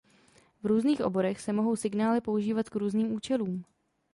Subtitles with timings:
[0.63, 3.63] V různých oborech se mohou signály používat k různým účelům.